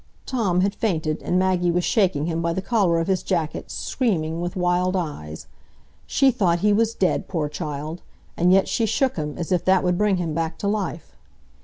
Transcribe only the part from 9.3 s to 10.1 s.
as if that would